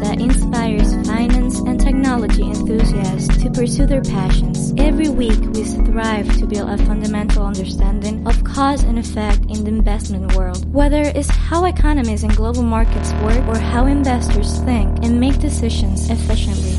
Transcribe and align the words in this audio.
that 0.00 0.20
inspires 0.20 0.94
finance 1.06 1.58
and 1.60 1.80
technology 1.80 2.42
enthusiasts 2.42 3.42
to 3.42 3.50
pursue 3.50 3.86
their 3.86 4.02
passions. 4.02 4.72
Every 4.76 5.08
week, 5.08 5.40
we 5.54 5.64
strive 5.64 6.28
to 6.38 6.46
build 6.46 6.70
a 6.70 6.78
fundamental 6.78 7.44
understanding 7.44 8.26
of 8.26 8.42
cause 8.44 8.84
and 8.84 8.98
effect 8.98 9.40
in 9.50 9.64
the 9.64 9.70
investment 9.70 10.34
world, 10.34 10.64
whether 10.72 11.02
it's 11.02 11.30
how 11.30 11.64
economies 11.64 12.22
and 12.22 12.34
global 12.36 12.62
markets 12.62 13.12
work 13.24 13.46
or 13.48 13.58
how 13.58 13.86
investors 13.86 14.58
think 14.64 15.04
and 15.04 15.18
make 15.20 15.38
decisions 15.38 16.10
efficiently. 16.10 16.78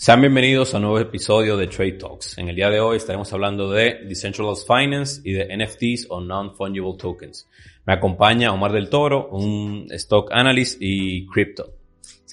Sean 0.00 0.20
bienvenidos 0.20 0.72
a 0.74 0.76
un 0.76 0.84
nuevo 0.84 1.00
episodio 1.00 1.56
de 1.56 1.66
Trade 1.66 1.98
Talks. 1.98 2.38
En 2.38 2.48
el 2.48 2.54
día 2.54 2.70
de 2.70 2.78
hoy 2.78 2.98
estaremos 2.98 3.32
hablando 3.32 3.68
de 3.68 4.04
Decentralized 4.06 4.64
Finance 4.64 5.20
y 5.24 5.32
de 5.32 5.48
NFTs 5.56 6.06
o 6.08 6.20
Non-Fungible 6.20 6.96
Tokens. 6.96 7.48
Me 7.84 7.94
acompaña 7.94 8.52
Omar 8.52 8.70
del 8.70 8.88
Toro, 8.90 9.28
un 9.30 9.88
Stock 9.90 10.30
Analyst 10.32 10.76
y 10.80 11.26
Crypto. 11.26 11.77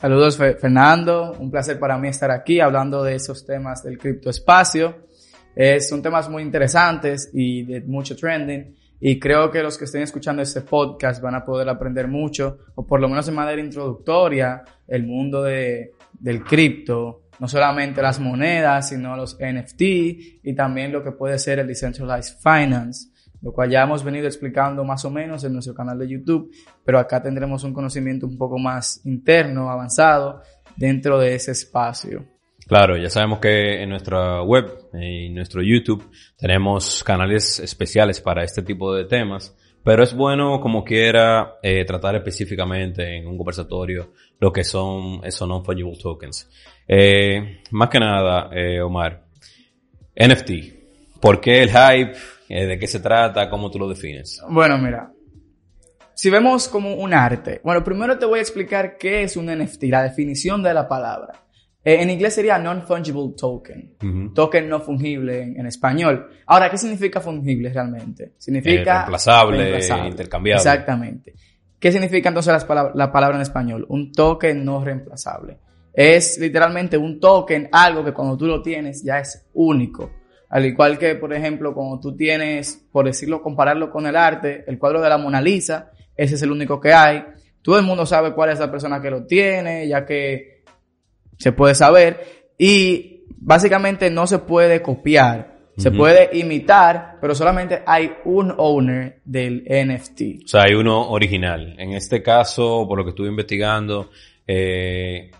Saludos 0.05 0.37
Fernando, 0.37 1.35
un 1.39 1.49
placer 1.49 1.79
para 1.79 1.97
mí 1.97 2.09
estar 2.09 2.29
aquí 2.29 2.59
hablando 2.59 3.03
de 3.03 3.15
esos 3.15 3.43
temas 3.43 3.81
del 3.81 3.97
criptoespacio. 3.97 5.07
Eh, 5.55 5.81
son 5.81 6.03
temas 6.03 6.29
muy 6.29 6.43
interesantes 6.43 7.31
y 7.33 7.63
de 7.63 7.81
mucho 7.81 8.15
trending 8.15 8.75
y 9.01 9.17
creo 9.17 9.49
que 9.49 9.63
los 9.63 9.79
que 9.79 9.85
estén 9.85 10.03
escuchando 10.03 10.43
este 10.43 10.61
podcast 10.61 11.23
van 11.23 11.33
a 11.33 11.43
poder 11.43 11.67
aprender 11.69 12.07
mucho 12.07 12.59
o 12.75 12.85
por 12.85 13.01
lo 13.01 13.09
menos 13.09 13.25
de 13.25 13.31
manera 13.31 13.59
introductoria 13.59 14.63
el 14.87 15.07
mundo 15.07 15.41
de, 15.41 15.93
del 16.19 16.43
cripto 16.43 17.23
no 17.39 17.47
solamente 17.47 17.99
las 17.99 18.19
monedas, 18.19 18.89
sino 18.89 19.17
los 19.17 19.39
NFT 19.39 19.81
y 19.81 20.53
también 20.55 20.91
lo 20.91 21.03
que 21.03 21.13
puede 21.13 21.39
ser 21.39 21.57
el 21.57 21.67
Decentralized 21.67 22.37
Finance, 22.43 23.09
lo 23.41 23.51
cual 23.51 23.69
ya 23.69 23.83
hemos 23.83 24.03
venido 24.03 24.27
explicando 24.27 24.83
más 24.83 25.05
o 25.05 25.11
menos 25.11 25.43
en 25.43 25.53
nuestro 25.53 25.73
canal 25.73 25.97
de 25.99 26.09
YouTube, 26.09 26.51
pero 26.83 26.99
acá 26.99 27.21
tendremos 27.21 27.63
un 27.63 27.73
conocimiento 27.73 28.25
un 28.25 28.37
poco 28.37 28.57
más 28.57 29.05
interno, 29.05 29.69
avanzado, 29.69 30.41
dentro 30.75 31.19
de 31.19 31.35
ese 31.35 31.51
espacio. 31.51 32.25
Claro, 32.67 32.97
ya 32.97 33.09
sabemos 33.09 33.39
que 33.39 33.83
en 33.83 33.89
nuestra 33.89 34.41
web 34.41 34.89
y 34.93 35.29
nuestro 35.29 35.61
YouTube 35.61 36.09
tenemos 36.35 37.03
canales 37.03 37.59
especiales 37.59 38.19
para 38.19 38.43
este 38.43 38.63
tipo 38.63 38.95
de 38.95 39.05
temas, 39.05 39.55
pero 39.83 40.01
es 40.03 40.15
bueno 40.15 40.59
como 40.59 40.83
quiera 40.83 41.57
eh, 41.61 41.85
tratar 41.85 42.15
específicamente 42.15 43.17
en 43.17 43.27
un 43.27 43.37
conversatorio 43.37 44.13
lo 44.39 44.51
que 44.51 44.63
son 44.63 45.21
esos 45.23 45.47
non-fungible 45.47 45.95
tokens. 46.01 46.49
Eh, 46.87 47.61
más 47.69 47.89
que 47.89 47.99
nada, 47.99 48.49
eh, 48.51 48.81
Omar, 48.81 49.25
NFT. 50.15 51.19
¿Por 51.21 51.39
qué 51.39 51.61
el 51.61 51.69
hype? 51.69 52.17
Eh, 52.49 52.65
¿De 52.65 52.79
qué 52.79 52.87
se 52.87 52.99
trata? 52.99 53.49
¿Cómo 53.49 53.71
tú 53.71 53.79
lo 53.79 53.89
defines? 53.89 54.41
Bueno, 54.49 54.77
mira. 54.77 55.11
Si 56.13 56.29
vemos 56.29 56.69
como 56.69 56.95
un 56.95 57.13
arte, 57.13 57.59
bueno, 57.63 57.83
primero 57.83 58.17
te 58.17 58.25
voy 58.25 58.39
a 58.39 58.41
explicar 58.41 58.97
qué 58.97 59.23
es 59.23 59.35
un 59.35 59.47
NFT, 59.47 59.83
la 59.83 60.03
definición 60.03 60.63
de 60.63 60.73
la 60.73 60.87
palabra. 60.87 61.45
Eh, 61.83 62.01
en 62.01 62.09
inglés 62.09 62.33
sería 62.33 62.57
non-fungible 62.57 63.33
token, 63.37 64.33
token 64.33 64.69
no 64.69 64.79
fungible 64.79 65.41
en, 65.41 65.65
español. 65.67 66.29
Ahora, 66.47 66.71
¿qué 66.71 66.77
significa 66.77 67.19
fungible 67.19 67.71
realmente? 67.71 68.33
Significa... 68.37 69.05
reemplazable, 69.05 70.07
intercambiable. 70.07 70.61
Exactamente. 70.61 71.33
¿Qué 71.77 71.91
significa 71.91 72.29
entonces 72.29 72.65
la 72.95 73.11
palabra 73.11 73.35
en 73.35 73.41
español? 73.41 73.85
Un 73.89 74.11
token 74.11 74.65
no 74.65 74.83
reemplazable. 74.83 75.59
Es 75.93 76.39
literalmente 76.39 76.97
un 76.97 77.19
token, 77.19 77.69
algo 77.71 78.03
que 78.03 78.13
cuando 78.13 78.35
tú 78.35 78.47
lo 78.47 78.61
tienes 78.61 79.03
ya 79.03 79.19
es 79.19 79.47
único. 79.53 80.09
Al 80.49 80.65
igual 80.65 80.97
que, 80.97 81.15
por 81.15 81.33
ejemplo, 81.33 81.73
cuando 81.73 81.99
tú 81.99 82.15
tienes, 82.15 82.85
por 82.91 83.05
decirlo, 83.05 83.41
compararlo 83.41 83.89
con 83.89 84.05
el 84.05 84.15
arte, 84.15 84.63
el 84.67 84.77
cuadro 84.77 85.01
de 85.01 85.09
la 85.09 85.17
Mona 85.17 85.41
Lisa, 85.41 85.91
ese 86.15 86.35
es 86.35 86.41
el 86.41 86.51
único 86.51 86.79
que 86.79 86.93
hay. 86.93 87.23
Todo 87.61 87.79
el 87.79 87.85
mundo 87.85 88.05
sabe 88.05 88.33
cuál 88.33 88.51
es 88.51 88.59
la 88.59 88.71
persona 88.71 89.01
que 89.01 89.09
lo 89.09 89.25
tiene, 89.25 89.87
ya 89.87 90.05
que 90.05 90.63
se 91.37 91.51
puede 91.51 91.75
saber. 91.75 92.45
Y 92.57 93.23
básicamente 93.37 94.09
no 94.09 94.27
se 94.27 94.39
puede 94.39 94.81
copiar. 94.81 95.55
Se 95.77 95.91
puede 95.91 96.29
imitar, 96.37 97.17
pero 97.19 97.35
solamente 97.35 97.81
hay 97.85 98.13
un 98.23 98.53
owner 98.57 99.19
del 99.25 99.65
NFT. 99.65 100.45
O 100.45 100.47
sea, 100.47 100.63
hay 100.63 100.73
uno 100.73 101.09
original. 101.09 101.75
En 101.77 101.91
este 101.91 102.23
caso, 102.23 102.85
por 102.87 102.97
lo 102.97 103.03
que 103.03 103.09
estuve 103.09 103.27
investigando, 103.27 104.09
eh, 104.47 105.31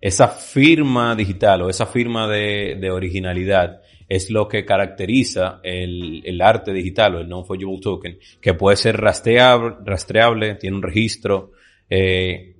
esa 0.00 0.28
firma 0.28 1.14
digital 1.14 1.62
o 1.62 1.68
esa 1.68 1.84
firma 1.86 2.28
de, 2.28 2.90
originalidad 2.90 3.82
es 4.08 4.30
lo 4.30 4.48
que 4.48 4.64
caracteriza 4.64 5.60
el, 5.62 6.40
arte 6.40 6.72
digital 6.72 7.16
o 7.16 7.20
el 7.20 7.28
non-fungible 7.28 7.80
token, 7.80 8.18
que 8.40 8.54
puede 8.54 8.76
ser 8.76 9.00
rastreable, 9.00 9.76
rastreable 9.84 10.54
tiene 10.54 10.76
un 10.76 10.82
registro. 10.82 11.52
Eh, 11.88 12.56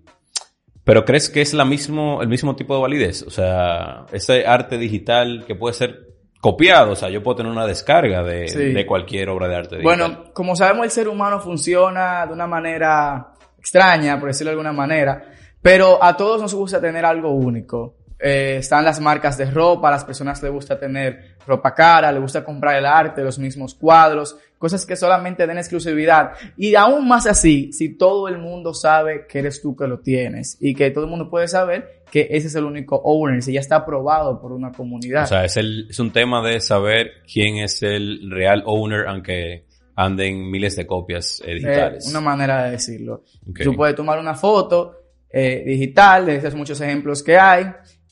pero 0.85 1.05
¿crees 1.05 1.31
que 1.31 1.41
es 1.41 1.53
la 1.55 1.65
mismo, 1.65 2.23
el 2.23 2.29
mismo 2.29 2.55
tipo 2.55 2.75
de 2.75 2.83
validez? 2.83 3.23
O 3.23 3.31
sea, 3.31 4.07
ese 4.13 4.47
arte 4.47 4.79
digital 4.79 5.45
que 5.47 5.55
puede 5.55 5.75
ser 5.75 6.07
copiado, 6.41 6.93
o 6.93 6.97
sea, 6.97 7.09
yo 7.09 7.23
puedo 7.23 7.39
tener 7.39 7.51
una 7.51 7.67
descarga 7.67 8.23
de, 8.23 8.85
cualquier 8.87 9.29
obra 9.31 9.49
de 9.49 9.57
arte 9.57 9.77
digital. 9.77 9.99
Bueno, 9.99 10.33
como 10.33 10.55
sabemos, 10.55 10.85
el 10.85 10.91
ser 10.91 11.09
humano 11.09 11.41
funciona 11.41 12.27
de 12.27 12.33
una 12.33 12.47
manera 12.47 13.33
extraña, 13.59 14.19
por 14.21 14.29
decirlo 14.29 14.51
de 14.51 14.53
alguna 14.53 14.73
manera. 14.73 15.25
Pero 15.61 16.03
a 16.03 16.17
todos 16.17 16.41
nos 16.41 16.55
gusta 16.55 16.81
tener 16.81 17.05
algo 17.05 17.31
único. 17.31 17.97
Eh, 18.19 18.57
están 18.59 18.85
las 18.85 18.99
marcas 18.99 19.37
de 19.37 19.51
ropa, 19.51 19.89
a 19.89 19.91
las 19.91 20.05
personas 20.05 20.43
les 20.43 20.51
gusta 20.51 20.79
tener 20.79 21.37
ropa 21.47 21.75
cara, 21.75 22.11
les 22.11 22.21
gusta 22.21 22.43
comprar 22.43 22.77
el 22.77 22.87
arte, 22.87 23.23
los 23.23 23.39
mismos 23.39 23.75
cuadros, 23.75 24.39
cosas 24.59 24.87
que 24.87 24.97
solamente 24.97 25.47
den 25.47 25.59
exclusividad. 25.59 26.33
Y 26.57 26.75
aún 26.77 27.07
más 27.07 27.27
así, 27.27 27.73
si 27.73 27.97
todo 27.97 28.29
el 28.29 28.39
mundo 28.39 28.73
sabe 28.73 29.27
que 29.29 29.41
eres 29.41 29.61
tú 29.61 29.77
que 29.77 29.87
lo 29.87 30.01
tienes 30.01 30.57
y 30.61 30.75
que 30.75 30.91
todo 30.91 31.05
el 31.05 31.11
mundo 31.11 31.29
puede 31.29 31.47
saber 31.47 32.03
que 32.11 32.29
ese 32.31 32.47
es 32.47 32.55
el 32.55 32.65
único 32.65 32.97
owner, 33.05 33.43
si 33.43 33.53
ya 33.53 33.61
está 33.61 33.77
aprobado 33.77 34.41
por 34.41 34.53
una 34.53 34.73
comunidad. 34.73 35.25
O 35.25 35.27
sea, 35.27 35.45
es, 35.45 35.57
el, 35.59 35.89
es 35.91 35.99
un 35.99 36.11
tema 36.11 36.47
de 36.47 36.61
saber 36.61 37.11
quién 37.31 37.59
es 37.59 37.83
el 37.83 38.31
real 38.31 38.63
owner, 38.65 39.07
aunque 39.09 39.67
anden 39.95 40.51
miles 40.51 40.77
de 40.77 40.87
copias 40.87 41.43
eh, 41.45 41.55
digitales. 41.55 42.07
una 42.09 42.21
manera 42.21 42.65
de 42.65 42.73
decirlo. 42.73 43.25
Tú 43.63 43.75
puedes 43.75 43.97
tomar 43.97 44.19
una 44.19 44.35
foto 44.35 45.07
eh, 45.31 45.65
digital, 45.67 46.27
de 46.27 46.37
esos 46.37 46.55
muchos 46.55 46.81
ejemplos 46.81 47.23
que 47.23 47.37
hay, 47.37 47.67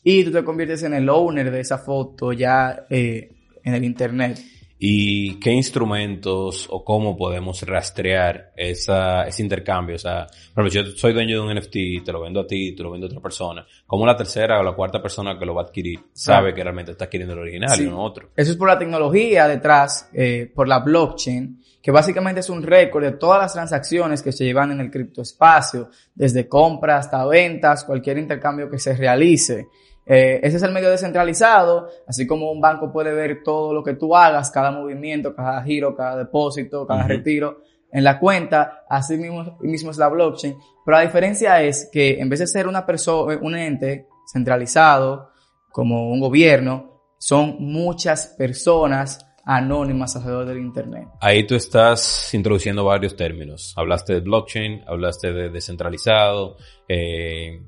y 0.05 0.23
tú 0.23 0.31
te 0.31 0.45
conviertes 0.45 0.83
en 0.83 0.95
el 0.95 1.09
owner 1.09 1.51
de 1.51 1.61
esa 1.61 1.79
foto 1.79 2.33
ya 2.33 2.87
eh, 2.91 3.33
en 3.65 3.75
el 3.75 3.85
Internet. 3.85 4.39
¿Y 4.79 5.41
qué 5.41 5.51
instrumentos 5.51 6.67
o 6.69 6.85
cómo 6.85 7.17
podemos 7.17 7.63
rastrear 7.63 8.53
esa, 8.55 9.23
ese 9.23 9.43
intercambio? 9.43 9.97
O 9.97 9.99
sea, 9.99 10.27
por 10.53 10.67
ejemplo, 10.67 10.91
yo 10.91 10.97
soy 10.99 11.15
dueño 11.15 11.37
de 11.37 11.49
un 11.49 11.59
NFT, 11.59 12.05
te 12.05 12.13
lo 12.13 12.21
vendo 12.21 12.41
a 12.41 12.47
ti, 12.47 12.75
te 12.75 12.83
lo 12.83 12.91
vendo 12.91 13.07
a 13.07 13.09
otra 13.09 13.21
persona. 13.21 13.67
¿Cómo 13.87 14.05
la 14.05 14.15
tercera 14.15 14.61
o 14.61 14.63
la 14.63 14.75
cuarta 14.75 15.01
persona 15.01 15.39
que 15.39 15.47
lo 15.47 15.55
va 15.55 15.63
a 15.63 15.65
adquirir 15.65 16.01
sabe 16.13 16.53
que 16.53 16.63
realmente 16.63 16.93
está 16.93 17.07
adquiriendo 17.07 17.33
el 17.33 17.41
original 17.41 17.81
y 17.81 17.87
no 17.87 18.03
otro? 18.03 18.29
Eso 18.37 18.51
es 18.51 18.57
por 18.59 18.69
la 18.69 18.79
tecnología 18.79 19.49
detrás, 19.49 20.11
eh, 20.13 20.53
por 20.55 20.69
la 20.69 20.81
blockchain 20.81 21.65
que 21.85 21.91
básicamente 21.91 22.41
es 22.41 22.49
un 22.49 22.63
récord 22.63 23.05
de 23.05 23.13
todas 23.13 23.39
las 23.39 23.53
transacciones 23.53 24.23
que 24.23 24.33
se 24.33 24.43
llevan 24.43 24.73
en 24.73 24.81
el 24.81 24.91
criptoespacio, 24.91 25.91
desde 26.15 26.49
compras 26.49 27.05
hasta 27.05 27.27
ventas, 27.27 27.85
cualquier 27.85 28.17
intercambio 28.17 28.71
que 28.71 28.79
se 28.79 28.97
realice. 28.97 29.69
Eh, 30.07 30.41
ese 30.43 30.59
es 30.59 30.63
el 30.63 30.73
medio 30.73 30.91
descentralizado, 30.91 31.89
así 32.07 32.27
como 32.27 32.51
un 32.51 32.61
banco 32.61 32.93
puede 32.93 33.13
ver 33.15 33.43
todo 33.43 33.73
lo 33.73 33.83
que 33.83 33.95
tú 33.95 34.15
hagas, 34.15 34.51
cada 34.51 34.71
movimiento, 34.71 35.35
cada 35.35 35.63
giro, 35.63 35.97
cada 35.97 36.17
depósito, 36.17 36.87
cada 36.87 37.07
retiro 37.09 37.63
en 37.91 38.03
la 38.05 38.19
cuenta, 38.19 38.85
así 38.89 39.17
mismo, 39.17 39.57
mismo 39.61 39.93
es 39.93 39.99
la 39.99 40.09
blockchain, 40.09 40.57
pero 40.85 40.99
la 40.99 41.05
diferencia 41.05 41.63
es 41.63 41.89
que 41.93 42.19
en 42.21 42.29
vez 42.29 42.41
de 42.41 42.49
ser 42.49 42.67
una 42.67 42.85
persona, 42.85 43.39
un 43.41 43.55
ente 43.57 44.09
centralizado, 44.31 45.31
como 45.71 46.11
un 46.11 46.21
gobierno, 46.21 47.01
son 47.19 47.57
muchas 47.59 48.35
personas 48.39 49.27
anónimas 49.45 50.15
alrededor 50.17 50.47
del 50.47 50.59
Internet. 50.59 51.09
Ahí 51.21 51.47
tú 51.47 51.55
estás 51.55 52.33
introduciendo 52.35 52.85
varios 52.85 53.17
términos. 53.17 53.75
Hablaste 53.77 54.15
de 54.15 54.21
blockchain, 54.21 54.85
hablaste 54.87 55.33
de 55.33 55.51
descentralizado. 55.51 56.57
Eh, 56.89 57.61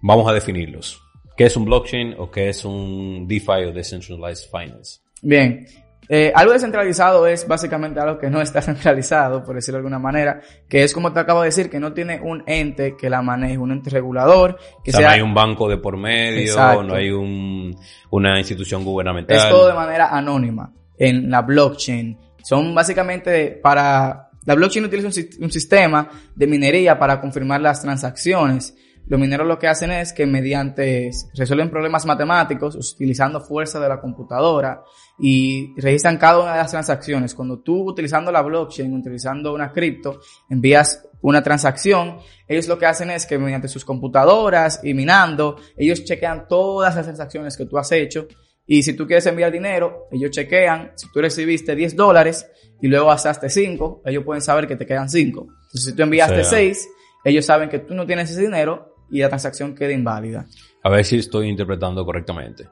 vamos 0.00 0.28
a 0.28 0.32
definirlos. 0.32 1.02
¿Qué 1.36 1.44
es 1.44 1.56
un 1.56 1.64
blockchain 1.64 2.16
o 2.18 2.30
qué 2.30 2.50
es 2.50 2.64
un 2.64 3.26
DeFi 3.26 3.64
o 3.68 3.72
Decentralized 3.72 4.50
Finance? 4.50 5.00
Bien, 5.22 5.66
eh, 6.12 6.32
algo 6.34 6.52
descentralizado 6.52 7.24
es 7.28 7.46
básicamente 7.46 8.00
algo 8.00 8.18
que 8.18 8.28
no 8.28 8.40
está 8.40 8.60
centralizado, 8.62 9.44
por 9.44 9.54
decirlo 9.54 9.76
de 9.76 9.82
alguna 9.82 10.00
manera, 10.00 10.40
que 10.68 10.82
es 10.82 10.92
como 10.92 11.12
te 11.12 11.20
acabo 11.20 11.42
de 11.42 11.46
decir, 11.46 11.70
que 11.70 11.78
no 11.78 11.92
tiene 11.92 12.20
un 12.20 12.42
ente 12.48 12.96
que 12.96 13.08
la 13.08 13.22
maneje, 13.22 13.56
un 13.58 13.70
ente 13.70 13.90
regulador. 13.90 14.58
Que 14.82 14.90
o 14.90 14.94
sea, 14.94 15.06
no 15.06 15.14
hay 15.14 15.20
un 15.20 15.32
banco 15.32 15.68
de 15.68 15.76
por 15.76 15.96
medio, 15.96 16.82
no 16.82 16.94
hay 16.94 17.10
un, 17.10 17.76
una 18.10 18.38
institución 18.38 18.84
gubernamental. 18.84 19.36
Es 19.36 19.48
todo 19.48 19.68
de 19.68 19.74
manera 19.74 20.08
anónima 20.08 20.72
en 20.98 21.30
la 21.30 21.42
blockchain. 21.42 22.18
Son 22.42 22.74
básicamente 22.74 23.52
para... 23.62 24.30
La 24.46 24.54
blockchain 24.54 24.86
utiliza 24.86 25.08
un, 25.08 25.44
un 25.44 25.52
sistema 25.52 26.08
de 26.34 26.46
minería 26.46 26.98
para 26.98 27.20
confirmar 27.20 27.60
las 27.60 27.82
transacciones. 27.82 28.74
Los 29.10 29.18
mineros 29.18 29.48
lo 29.48 29.58
que 29.58 29.66
hacen 29.66 29.90
es 29.90 30.12
que 30.12 30.24
mediante 30.24 31.10
resuelven 31.34 31.68
problemas 31.68 32.06
matemáticos 32.06 32.76
utilizando 32.76 33.40
fuerza 33.40 33.80
de 33.80 33.88
la 33.88 34.00
computadora 34.00 34.84
y 35.18 35.74
registran 35.80 36.16
cada 36.16 36.38
una 36.38 36.52
de 36.52 36.58
las 36.58 36.70
transacciones. 36.70 37.34
Cuando 37.34 37.58
tú 37.58 37.90
utilizando 37.90 38.30
la 38.30 38.40
blockchain, 38.40 38.94
utilizando 38.94 39.52
una 39.52 39.72
cripto, 39.72 40.20
envías 40.48 41.08
una 41.22 41.42
transacción, 41.42 42.18
ellos 42.46 42.68
lo 42.68 42.78
que 42.78 42.86
hacen 42.86 43.10
es 43.10 43.26
que 43.26 43.36
mediante 43.36 43.66
sus 43.66 43.84
computadoras 43.84 44.78
y 44.84 44.94
minando, 44.94 45.56
ellos 45.76 46.04
chequean 46.04 46.46
todas 46.46 46.94
las 46.94 47.04
transacciones 47.04 47.56
que 47.56 47.66
tú 47.66 47.78
has 47.78 47.90
hecho 47.90 48.28
y 48.64 48.84
si 48.84 48.92
tú 48.92 49.08
quieres 49.08 49.26
enviar 49.26 49.50
dinero, 49.50 50.06
ellos 50.12 50.30
chequean, 50.30 50.92
si 50.94 51.10
tú 51.10 51.20
recibiste 51.20 51.74
10 51.74 51.96
dólares 51.96 52.48
y 52.80 52.86
luego 52.86 53.08
gastaste 53.08 53.50
5, 53.50 54.02
ellos 54.06 54.22
pueden 54.22 54.40
saber 54.40 54.68
que 54.68 54.76
te 54.76 54.86
quedan 54.86 55.10
5. 55.10 55.40
Entonces, 55.40 55.84
si 55.84 55.96
tú 55.96 56.04
enviaste 56.04 56.44
6, 56.44 56.88
ellos 57.24 57.44
saben 57.44 57.68
que 57.68 57.80
tú 57.80 57.94
no 57.94 58.06
tienes 58.06 58.30
ese 58.30 58.42
dinero 58.42 58.89
y 59.10 59.20
la 59.20 59.28
transacción 59.28 59.74
queda 59.74 59.92
inválida. 59.92 60.46
A 60.82 60.90
ver 60.90 61.04
si 61.04 61.18
estoy 61.18 61.48
interpretando 61.48 62.04
correctamente. 62.04 62.68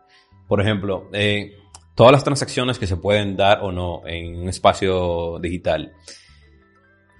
Por 0.46 0.60
ejemplo, 0.60 1.08
eh, 1.12 1.56
todas 1.94 2.12
las 2.12 2.24
transacciones 2.24 2.78
que 2.78 2.86
se 2.86 2.96
pueden 2.96 3.36
dar 3.36 3.60
o 3.62 3.72
no 3.72 4.06
en 4.06 4.36
un 4.36 4.48
espacio 4.48 5.38
digital, 5.40 5.92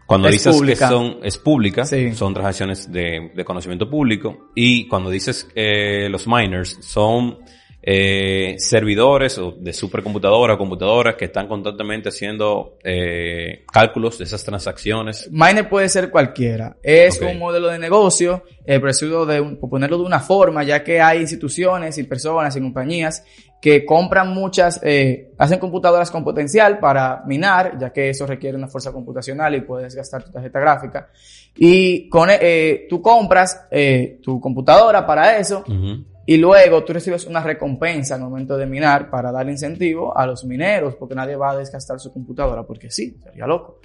cuando 0.06 0.28
dices 0.28 0.58
que 0.62 0.76
son, 0.76 1.18
es 1.22 1.36
pública, 1.36 1.84
son 1.84 2.32
transacciones 2.32 2.90
de, 2.90 3.30
conocimiento 3.44 3.90
público, 3.90 4.50
y 4.54 4.88
cuando 4.88 5.10
dices 5.10 5.46
eh, 5.54 6.08
los 6.08 6.26
miners 6.26 6.78
son 6.80 7.40
eh, 7.90 8.56
servidores 8.58 9.38
o 9.38 9.52
de 9.52 9.73
supercomputadoras 9.73 10.56
o 10.56 10.58
computadoras 10.58 11.14
que 11.14 11.25
están 11.25 11.49
constantemente 11.49 12.11
haciendo 12.11 12.76
eh, 12.85 13.64
cálculos 13.73 14.19
de 14.19 14.25
esas 14.25 14.44
transacciones. 14.44 15.26
Miner 15.32 15.67
puede 15.70 15.88
ser 15.88 16.11
cualquiera. 16.11 16.76
Es 16.82 17.19
un 17.23 17.38
modelo 17.38 17.69
de 17.69 17.79
negocio, 17.79 18.43
eh, 18.67 18.79
pero 18.79 19.25
de 19.25 19.43
ponerlo 19.58 19.96
de 19.96 20.05
una 20.05 20.20
forma, 20.20 20.64
ya 20.64 20.85
que 20.85 21.00
hay 21.00 21.20
instituciones 21.20 21.96
y 21.96 22.02
personas 22.02 22.55
y 22.56 22.61
compañías 22.61 23.25
que 23.58 23.87
compran 23.87 24.35
muchas, 24.35 24.81
eh, 24.82 25.31
hacen 25.38 25.58
computadoras 25.58 26.11
con 26.11 26.23
potencial 26.23 26.79
para 26.79 27.23
minar, 27.26 27.79
ya 27.81 27.90
que 27.90 28.11
eso 28.11 28.26
requiere 28.26 28.58
una 28.58 28.69
fuerza 28.69 28.93
computacional 28.93 29.55
y 29.55 29.62
puedes 29.62 29.94
gastar 29.94 30.25
tu 30.25 30.31
tarjeta 30.31 30.61
gráfica. 30.61 31.08
Y 31.56 32.06
con, 32.11 32.29
eh, 32.31 32.87
tú 32.87 33.00
compras 33.00 33.67
eh, 33.70 34.20
tu 34.23 34.38
computadora 34.43 35.06
para 35.06 35.38
eso. 35.38 35.64
Y 36.28 36.36
luego 36.36 36.84
tú 36.84 36.92
recibes 36.92 37.25
una 37.25 37.42
recompensa 37.42 38.16
al 38.16 38.20
momento 38.20 38.58
de 38.58 38.66
minar 38.66 39.08
para 39.08 39.32
dar 39.32 39.48
incentivo 39.48 40.14
a 40.14 40.26
los 40.26 40.44
mineros, 40.44 40.94
porque 40.94 41.14
nadie 41.14 41.36
va 41.36 41.52
a 41.52 41.56
desgastar 41.56 41.98
su 41.98 42.12
computadora, 42.12 42.64
porque 42.64 42.90
sí, 42.90 43.16
sería 43.25 43.46
loco. 43.46 43.80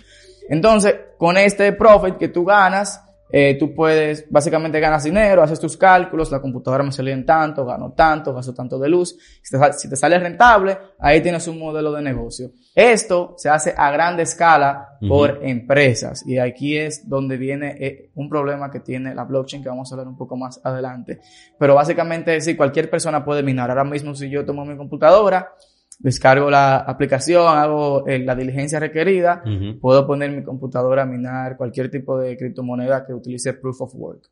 Entonces, 0.50 0.94
con 1.18 1.38
este 1.38 1.72
profit 1.72 2.18
que 2.18 2.28
tú 2.28 2.44
ganas, 2.44 3.02
eh, 3.36 3.58
tú 3.58 3.74
puedes, 3.74 4.30
básicamente 4.30 4.80
ganas 4.80 5.06
dinero, 5.06 5.42
haces 5.42 5.60
tus 5.60 5.76
cálculos, 5.76 6.32
la 6.32 6.40
computadora 6.40 6.84
me 6.84 6.92
salió 6.92 7.12
en 7.12 7.26
tanto, 7.26 7.66
gano 7.66 7.92
tanto, 7.94 8.32
gasto 8.32 8.54
tanto 8.54 8.78
de 8.78 8.88
luz. 8.88 9.18
Si 9.42 9.58
te, 9.58 9.74
si 9.74 9.90
te, 9.90 9.96
sale 9.96 10.20
rentable, 10.20 10.78
ahí 11.00 11.20
tienes 11.20 11.48
un 11.48 11.58
modelo 11.58 11.92
de 11.94 12.04
negocio. 12.04 12.52
Esto 12.76 13.34
se 13.38 13.50
hace 13.50 13.74
a 13.76 13.90
grande 13.90 14.22
escala 14.22 15.00
por 15.08 15.40
empresas 15.42 16.24
y 16.28 16.38
aquí 16.38 16.78
es 16.78 17.10
donde 17.10 17.38
viene 17.38 17.76
eh, 17.80 18.12
un 18.14 18.30
problema 18.30 18.70
que 18.70 18.82
tiene 18.82 19.16
la 19.16 19.24
blockchain 19.24 19.64
que 19.64 19.70
vamos 19.70 19.92
a 19.92 19.96
hablar 19.96 20.10
un 20.10 20.16
poco 20.16 20.38
más 20.38 20.62
adelante. 20.64 21.20
Pero 21.58 21.74
básicamente, 21.74 22.40
sí, 22.40 22.56
cualquier 22.56 22.92
persona 22.92 23.26
puede 23.26 23.42
minar. 23.42 23.68
Ahora 23.72 23.84
mismo 23.84 24.14
si 24.14 24.30
yo 24.30 24.46
tomo 24.46 24.64
mi 24.64 24.78
computadora, 24.78 25.54
descargo 26.00 26.50
la 26.50 26.78
aplicación, 26.78 27.48
hago 27.48 28.08
eh, 28.08 28.20
la 28.20 28.36
diligencia 28.36 28.80
requerida, 28.80 29.44
puedo 29.80 30.06
poner 30.06 30.32
mi 30.32 30.44
computadora 30.44 31.04
a 31.04 31.06
minar 31.06 31.58
cualquier 31.58 31.90
tipo 31.90 32.18
de 32.18 32.38
criptomoneda 32.38 33.06
que 33.06 33.14
utilice 33.14 33.54
Proof 33.54 33.82
of 33.82 33.96
Work. 33.96 34.30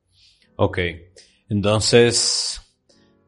Ok, 0.58 0.80
entonces 1.50 2.62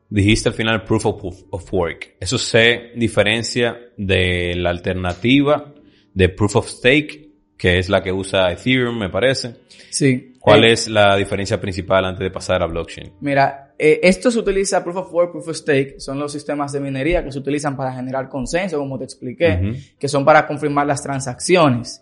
dijiste 0.09 0.49
al 0.49 0.55
final 0.55 0.83
Proof 0.83 1.05
of, 1.05 1.43
of 1.49 1.73
Work. 1.73 2.17
Eso 2.19 2.37
se 2.37 2.91
diferencia 2.95 3.77
de 3.97 4.55
la 4.55 4.69
alternativa 4.69 5.73
de 6.13 6.29
Proof 6.29 6.55
of 6.57 6.67
Stake, 6.67 7.22
que 7.57 7.79
es 7.79 7.89
la 7.89 8.01
que 8.01 8.11
usa 8.11 8.51
Ethereum, 8.51 8.97
me 8.97 9.09
parece. 9.09 9.55
Sí. 9.89 10.33
¿Cuál 10.39 10.65
eh, 10.65 10.73
es 10.73 10.89
la 10.89 11.15
diferencia 11.15 11.59
principal 11.59 12.03
antes 12.05 12.19
de 12.19 12.31
pasar 12.31 12.61
a 12.61 12.67
blockchain? 12.67 13.13
Mira, 13.21 13.73
eh, 13.77 14.01
esto 14.03 14.29
se 14.29 14.39
utiliza 14.39 14.83
Proof 14.83 14.97
of 14.97 15.13
Work, 15.13 15.31
Proof 15.31 15.47
of 15.47 15.55
Stake, 15.55 15.95
son 15.99 16.19
los 16.19 16.31
sistemas 16.31 16.73
de 16.73 16.79
minería 16.79 17.23
que 17.23 17.31
se 17.31 17.39
utilizan 17.39 17.77
para 17.77 17.93
generar 17.93 18.27
consenso, 18.27 18.77
como 18.77 18.97
te 18.97 19.05
expliqué, 19.05 19.73
que 19.97 20.07
son 20.07 20.25
para 20.25 20.45
confirmar 20.45 20.85
las 20.85 21.01
transacciones. 21.01 22.01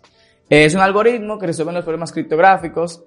Eh, 0.50 0.64
es 0.64 0.74
un 0.74 0.80
algoritmo 0.80 1.38
que 1.38 1.46
resuelve 1.46 1.72
los 1.72 1.84
problemas 1.84 2.12
criptográficos 2.12 3.04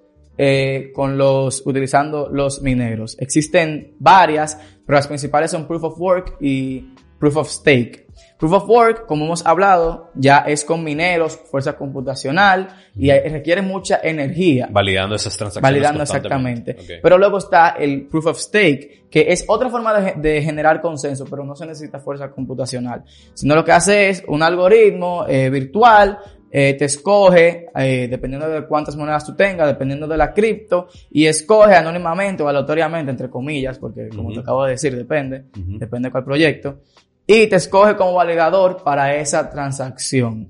con 0.94 1.18
los, 1.18 1.66
utilizando 1.66 2.30
los 2.30 2.62
mineros. 2.62 3.18
Existen 3.20 3.96
varias, 4.00 4.58
pero 4.86 4.98
las 4.98 5.08
principales 5.08 5.52
son 5.52 5.66
Proof 5.66 5.84
of 5.86 6.00
Work 6.00 6.38
y 6.42 6.94
Proof 7.20 7.38
of 7.38 7.50
Stake. 7.50 8.06
Proof 8.38 8.52
of 8.52 8.70
Work, 8.70 9.06
como 9.06 9.26
hemos 9.26 9.46
hablado, 9.46 10.12
ya 10.14 10.40
es 10.40 10.66
con 10.66 10.84
mineros, 10.84 11.38
fuerza 11.50 11.78
computacional 11.78 12.68
y 12.94 13.10
requiere 13.12 13.62
mucha 13.62 14.00
energía. 14.04 14.68
Validando 14.70 15.16
esas 15.16 15.38
transacciones. 15.38 15.64
Validando 15.64 16.04
exactamente. 16.04 16.76
Pero 17.02 17.18
luego 17.18 17.38
está 17.38 17.70
el 17.70 18.08
Proof 18.08 18.26
of 18.28 18.40
Stake, 18.40 19.06
que 19.10 19.28
es 19.30 19.46
otra 19.48 19.70
forma 19.70 19.94
de, 19.94 20.42
generar 20.42 20.82
consenso, 20.82 21.26
pero 21.30 21.46
no 21.46 21.56
se 21.56 21.66
necesita 21.66 22.00
fuerza 22.00 22.30
computacional. 22.30 23.04
Sino 23.34 23.56
lo 23.56 23.64
que 23.64 23.72
hace 23.72 24.10
es 24.10 24.24
un 24.28 24.44
algoritmo 24.44 25.26
eh, 25.28 25.50
virtual 25.50 26.20
eh, 26.58 26.74
te 26.76 26.86
escoge, 26.86 27.66
eh, 27.76 28.08
dependiendo 28.10 28.48
de 28.48 28.66
cuántas 28.66 28.96
monedas 28.96 29.26
tú 29.26 29.36
tengas, 29.36 29.68
dependiendo 29.68 30.08
de 30.08 30.16
la 30.16 30.34
cripto, 30.34 30.88
y 31.12 31.26
escoge 31.26 31.76
anónimamente 31.76 32.44
o 32.44 32.48
aleatoriamente, 32.48 33.12
entre 33.12 33.30
comillas, 33.30 33.78
porque 33.78 34.08
como 34.08 34.32
te 34.32 34.40
acabo 34.40 34.64
de 34.64 34.72
decir, 34.72 34.96
depende, 34.96 35.48
depende 35.54 36.08
de 36.08 36.12
cuál 36.14 36.24
proyecto, 36.24 36.80
y 37.28 37.48
te 37.48 37.58
escoge 37.58 37.98
como 37.98 38.14
validador 38.14 38.82
para 38.86 39.18
esa 39.18 39.50
transacción. 39.50 40.48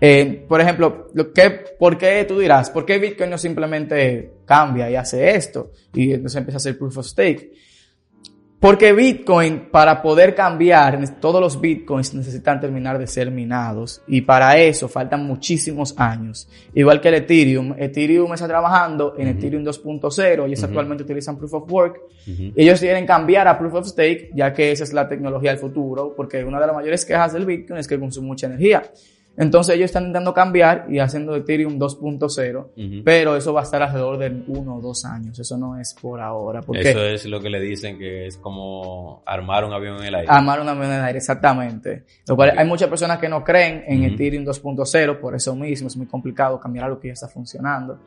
Eh, 0.00 0.42
por 0.48 0.62
ejemplo, 0.62 1.08
lo 1.12 1.34
que, 1.34 1.50
¿por 1.78 1.98
qué 1.98 2.24
tú 2.24 2.38
dirás? 2.38 2.70
¿Por 2.70 2.86
qué 2.86 2.98
Bitcoin 2.98 3.28
no 3.28 3.36
simplemente 3.36 4.30
cambia 4.46 4.90
y 4.90 4.96
hace 4.96 5.36
esto? 5.36 5.72
Y 5.92 6.14
entonces 6.14 6.38
empieza 6.38 6.56
a 6.56 6.60
hacer 6.60 6.78
proof 6.78 6.96
of 6.96 7.06
stake. 7.06 7.52
Porque 8.62 8.92
Bitcoin, 8.92 9.70
para 9.72 10.00
poder 10.00 10.36
cambiar, 10.36 11.18
todos 11.18 11.40
los 11.40 11.60
Bitcoins 11.60 12.14
necesitan 12.14 12.60
terminar 12.60 12.96
de 12.96 13.08
ser 13.08 13.28
minados. 13.28 14.02
Y 14.06 14.20
para 14.20 14.56
eso 14.56 14.86
faltan 14.86 15.26
muchísimos 15.26 15.98
años. 15.98 16.48
Igual 16.72 17.00
que 17.00 17.08
el 17.08 17.14
Ethereum. 17.14 17.74
Ethereum 17.76 18.32
está 18.32 18.46
trabajando 18.46 19.16
en 19.18 19.26
Ethereum 19.26 19.64
2.0. 19.64 20.46
Ellos 20.46 20.62
actualmente 20.62 21.02
utilizan 21.02 21.36
Proof 21.38 21.54
of 21.54 21.72
Work. 21.72 22.02
Ellos 22.54 22.78
quieren 22.78 23.04
cambiar 23.04 23.48
a 23.48 23.58
Proof 23.58 23.74
of 23.74 23.88
Stake, 23.88 24.30
ya 24.32 24.52
que 24.52 24.70
esa 24.70 24.84
es 24.84 24.92
la 24.92 25.08
tecnología 25.08 25.50
del 25.50 25.58
futuro. 25.58 26.14
Porque 26.16 26.44
una 26.44 26.60
de 26.60 26.66
las 26.68 26.76
mayores 26.76 27.04
quejas 27.04 27.32
del 27.32 27.44
Bitcoin 27.44 27.80
es 27.80 27.88
que 27.88 27.98
consume 27.98 28.28
mucha 28.28 28.46
energía. 28.46 28.84
Entonces 29.36 29.76
ellos 29.76 29.86
están 29.86 30.04
intentando 30.04 30.34
cambiar 30.34 30.86
y 30.90 30.98
haciendo 30.98 31.34
Ethereum 31.34 31.78
2.0, 31.78 33.02
pero 33.02 33.34
eso 33.36 33.52
va 33.52 33.60
a 33.60 33.64
estar 33.64 33.82
alrededor 33.82 34.18
de 34.18 34.42
uno 34.48 34.76
o 34.76 34.80
dos 34.80 35.04
años. 35.04 35.38
Eso 35.38 35.56
no 35.56 35.78
es 35.78 35.94
por 36.00 36.20
ahora. 36.20 36.60
Porque 36.60 36.90
eso 36.90 37.02
es 37.02 37.24
lo 37.26 37.40
que 37.40 37.48
le 37.48 37.60
dicen 37.60 37.98
que 37.98 38.26
es 38.26 38.36
como 38.36 39.22
armar 39.24 39.64
un 39.64 39.72
avión 39.72 39.98
en 39.98 40.04
el 40.04 40.14
aire. 40.16 40.28
Armar 40.30 40.60
un 40.60 40.68
avión 40.68 40.86
en 40.86 40.98
el 40.98 41.04
aire, 41.04 41.18
exactamente. 41.18 42.04
Lo 42.28 42.36
cual 42.36 42.52
hay 42.56 42.66
muchas 42.66 42.88
personas 42.88 43.18
que 43.18 43.28
no 43.28 43.42
creen 43.42 43.84
en 43.86 44.04
Ethereum 44.04 44.44
2.0, 44.44 45.18
por 45.18 45.34
eso 45.34 45.56
mismo 45.56 45.88
es 45.88 45.96
muy 45.96 46.06
complicado 46.06 46.60
cambiar 46.60 46.86
algo 46.86 47.00
que 47.00 47.08
ya 47.08 47.14
está 47.14 47.28
funcionando. 47.28 48.00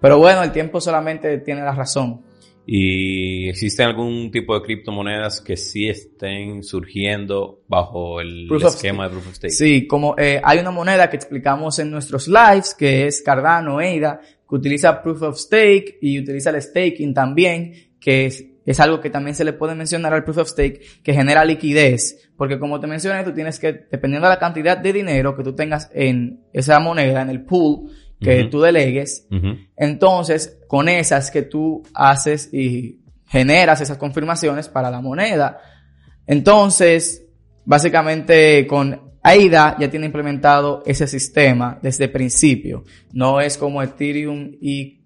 Pero 0.00 0.18
bueno, 0.18 0.42
el 0.42 0.52
tiempo 0.52 0.80
solamente 0.80 1.38
tiene 1.38 1.62
la 1.62 1.72
razón. 1.72 2.20
¿Y 2.68 3.48
existe 3.48 3.84
algún 3.84 4.32
tipo 4.32 4.58
de 4.58 4.62
criptomonedas 4.66 5.40
que 5.40 5.56
sí 5.56 5.88
estén 5.88 6.64
surgiendo 6.64 7.62
bajo 7.68 8.20
el 8.20 8.48
esquema 8.50 9.04
de 9.04 9.10
Proof 9.10 9.28
of 9.28 9.34
Stake? 9.34 9.52
Sí, 9.52 9.86
como 9.86 10.16
eh, 10.18 10.40
hay 10.42 10.58
una 10.58 10.72
moneda 10.72 11.08
que 11.08 11.14
explicamos 11.14 11.78
en 11.78 11.92
nuestros 11.92 12.26
lives, 12.26 12.74
que 12.74 13.06
es 13.06 13.22
Cardano 13.22 13.80
EIDA, 13.80 14.20
que 14.20 14.54
utiliza 14.56 15.00
Proof 15.00 15.22
of 15.22 15.38
Stake 15.38 15.98
y 16.02 16.18
utiliza 16.18 16.50
el 16.50 16.60
staking 16.60 17.14
también, 17.14 17.72
que 18.00 18.26
es, 18.26 18.44
es 18.64 18.80
algo 18.80 19.00
que 19.00 19.10
también 19.10 19.36
se 19.36 19.44
le 19.44 19.52
puede 19.52 19.76
mencionar 19.76 20.12
al 20.12 20.24
Proof 20.24 20.38
of 20.38 20.48
Stake, 20.48 20.80
que 21.04 21.14
genera 21.14 21.44
liquidez. 21.44 22.30
Porque 22.36 22.58
como 22.58 22.80
te 22.80 22.88
mencioné, 22.88 23.22
tú 23.22 23.32
tienes 23.32 23.60
que, 23.60 23.86
dependiendo 23.88 24.26
de 24.26 24.34
la 24.34 24.40
cantidad 24.40 24.76
de 24.76 24.92
dinero 24.92 25.36
que 25.36 25.44
tú 25.44 25.54
tengas 25.54 25.88
en 25.94 26.40
esa 26.52 26.80
moneda, 26.80 27.22
en 27.22 27.30
el 27.30 27.44
pool, 27.44 27.92
que 28.20 28.44
tú 28.44 28.60
delegues. 28.60 29.26
Entonces, 29.76 30.58
con 30.68 30.88
esas 30.88 31.30
que 31.30 31.42
tú 31.42 31.82
haces 31.94 32.52
y 32.52 33.00
generas 33.28 33.80
esas 33.80 33.98
confirmaciones 33.98 34.68
para 34.68 34.90
la 34.90 35.00
moneda. 35.00 35.58
Entonces, 36.26 37.24
básicamente 37.64 38.66
con 38.66 39.00
AIDA 39.22 39.76
ya 39.78 39.90
tiene 39.90 40.06
implementado 40.06 40.82
ese 40.86 41.06
sistema 41.06 41.78
desde 41.82 42.04
el 42.04 42.12
principio. 42.12 42.84
No 43.12 43.40
es 43.40 43.58
como 43.58 43.82
Ethereum 43.82 44.52
y 44.60 45.00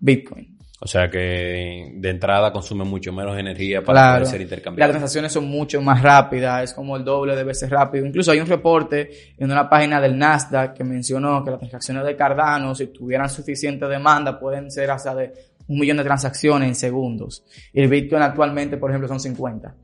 Bitcoin. 0.00 0.55
O 0.78 0.86
sea 0.86 1.08
que 1.08 1.92
de 1.94 2.10
entrada 2.10 2.52
consume 2.52 2.84
mucho 2.84 3.10
menos 3.10 3.38
energía 3.38 3.82
para 3.82 4.14
poder 4.14 4.26
ser 4.26 4.40
intercambiado. 4.42 4.88
Las 4.88 4.94
transacciones 4.94 5.32
son 5.32 5.46
mucho 5.46 5.80
más 5.80 6.02
rápidas, 6.02 6.64
es 6.64 6.74
como 6.74 6.96
el 6.96 7.04
doble 7.04 7.34
de 7.34 7.44
veces 7.44 7.70
rápido. 7.70 8.04
Incluso 8.04 8.30
hay 8.30 8.40
un 8.40 8.46
reporte 8.46 9.34
en 9.38 9.50
una 9.50 9.70
página 9.70 10.00
del 10.00 10.18
Nasdaq 10.18 10.74
que 10.74 10.84
mencionó 10.84 11.42
que 11.42 11.50
las 11.50 11.60
transacciones 11.60 12.04
de 12.04 12.14
Cardano, 12.14 12.74
si 12.74 12.88
tuvieran 12.88 13.30
suficiente 13.30 13.86
demanda, 13.86 14.38
pueden 14.38 14.70
ser 14.70 14.90
hasta 14.90 15.14
de 15.14 15.32
un 15.68 15.78
millón 15.78 15.96
de 15.96 16.04
transacciones 16.04 16.68
en 16.68 16.74
segundos. 16.74 17.44
Y 17.72 17.80
el 17.80 17.88
Bitcoin 17.88 18.22
actualmente, 18.22 18.76
por 18.76 18.90
ejemplo, 18.90 19.08
son 19.08 19.18
50. 19.18 19.74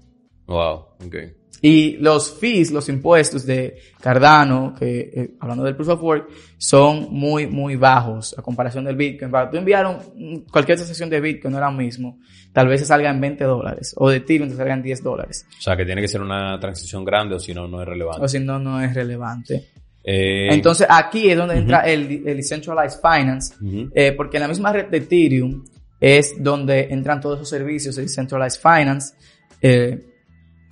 Wow, 0.46 0.86
ok. 1.06 1.16
Y 1.60 1.96
los 1.98 2.32
fees, 2.40 2.72
los 2.72 2.88
impuestos 2.88 3.46
de 3.46 3.76
Cardano, 4.00 4.74
que 4.76 5.10
eh, 5.14 5.30
hablando 5.38 5.62
del 5.62 5.76
Proof 5.76 5.90
of 5.90 6.02
Work, 6.02 6.28
son 6.58 7.08
muy, 7.10 7.46
muy 7.46 7.76
bajos 7.76 8.34
a 8.36 8.42
comparación 8.42 8.84
del 8.84 8.96
Bitcoin. 8.96 9.30
Para 9.30 9.48
tú 9.48 9.58
enviar 9.58 9.86
un- 9.86 10.40
cualquier 10.50 10.76
transacción 10.76 11.08
de 11.08 11.20
Bitcoin 11.20 11.54
ahora 11.54 11.70
mismo, 11.70 12.18
tal 12.52 12.66
vez 12.66 12.80
se 12.80 12.86
salga 12.86 13.10
en 13.10 13.20
20 13.20 13.44
dólares, 13.44 13.94
o 13.96 14.10
de 14.10 14.16
Ethereum 14.16 14.48
te 14.50 14.56
salga 14.56 14.74
en 14.74 14.82
10 14.82 15.02
dólares. 15.04 15.46
O 15.56 15.62
sea, 15.62 15.76
que 15.76 15.84
tiene 15.84 16.00
que 16.00 16.08
ser 16.08 16.20
una 16.20 16.58
transición 16.58 17.04
grande 17.04 17.36
o 17.36 17.38
si 17.38 17.54
no, 17.54 17.68
no 17.68 17.80
es 17.80 17.86
relevante. 17.86 18.24
O 18.24 18.28
si 18.28 18.40
no, 18.40 18.58
no 18.58 18.82
es 18.82 18.92
relevante. 18.92 19.68
Eh, 20.04 20.48
Entonces 20.52 20.88
aquí 20.90 21.30
es 21.30 21.36
donde 21.36 21.58
entra 21.58 21.82
el, 21.82 22.10
el 22.26 22.36
Decentralized 22.38 22.98
Finance, 23.00 23.54
eh, 23.94 24.10
porque 24.16 24.38
en 24.38 24.42
la 24.42 24.48
misma 24.48 24.72
red 24.72 24.86
de 24.86 24.96
Ethereum 24.98 25.62
es 26.00 26.34
donde 26.42 26.88
entran 26.90 27.20
todos 27.20 27.36
esos 27.36 27.50
servicios 27.50 27.94
de 27.94 28.02
Decentralized 28.02 28.60
Finance. 28.60 29.14
Eh, 29.60 30.06
¿Tú 30.06 30.11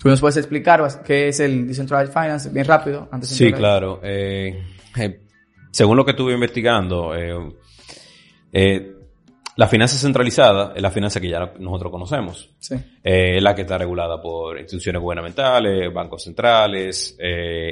nos 0.08 0.20
puedes 0.20 0.36
explicar 0.38 0.82
qué 1.04 1.28
es 1.28 1.40
el 1.40 1.66
Decentralized 1.68 2.12
Finance 2.12 2.48
bien 2.50 2.64
rápido? 2.64 3.08
Antes 3.12 3.30
de 3.30 3.36
Sí, 3.36 3.44
entrar? 3.44 3.60
claro. 3.60 4.00
Eh, 4.02 4.62
eh, 4.98 5.20
según 5.70 5.96
lo 5.96 6.04
que 6.04 6.12
estuve 6.12 6.32
investigando, 6.32 7.12
eh, 7.14 8.92
la 9.56 9.66
finanza 9.68 9.96
centralizada 9.98 10.72
es 10.74 10.80
la 10.80 10.90
finanza 10.90 11.20
que 11.20 11.28
ya 11.28 11.52
nosotros 11.58 11.92
conocemos. 11.92 12.50
Sí. 12.58 12.76
Es 13.04 13.42
la 13.42 13.54
que 13.54 13.62
está 13.62 13.76
regulada 13.76 14.20
por 14.22 14.58
instituciones 14.58 15.02
gubernamentales, 15.02 15.92
bancos 15.92 16.24
centrales, 16.24 17.16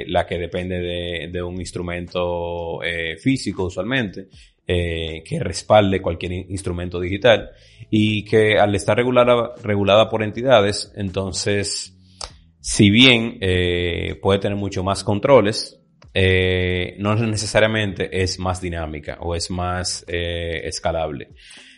la 0.07 0.25
que 0.27 0.37
depende 0.37 0.77
de, 0.79 1.29
de 1.31 1.41
un 1.41 1.59
instrumento 1.59 2.79
físico 3.19 3.63
usualmente, 3.65 4.27
que 4.67 5.39
respalde 5.39 5.99
cualquier 5.99 6.31
in- 6.33 6.45
instrumento 6.51 6.99
digital 6.99 7.49
y 7.89 8.23
que 8.23 8.59
al 8.59 8.75
estar 8.75 8.95
regulada, 8.95 9.53
regulada 9.63 10.07
por 10.09 10.21
entidades, 10.21 10.93
entonces, 10.95 11.97
si 12.59 12.89
bien 12.89 13.37
eh, 13.41 14.19
puede 14.21 14.39
tener 14.39 14.57
mucho 14.57 14.83
más 14.83 15.03
controles, 15.03 15.79
eh, 16.13 16.95
no 16.99 17.15
necesariamente 17.15 18.21
es 18.21 18.39
más 18.39 18.61
dinámica 18.61 19.17
o 19.21 19.35
es 19.35 19.49
más 19.49 20.03
eh, 20.07 20.61
escalable. 20.65 21.29